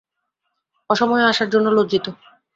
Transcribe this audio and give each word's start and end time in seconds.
অসময়ে 0.89 1.25
আসার 1.25 1.49
জন্যে 1.49 1.71
লজ্জিত। 1.71 2.05